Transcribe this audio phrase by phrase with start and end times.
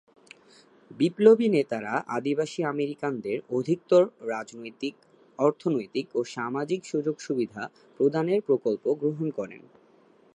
[0.91, 4.95] বিপ্লবী নেতারা আদিবাসী আমেরিকানদের অধিকতর রাজনৈতিক,
[5.39, 7.63] অর্থনৈতিক ও সামাজিক সুযোগ সুবিধা
[7.99, 9.61] প্রদানের প্রকল্প গ্রহণ করেন।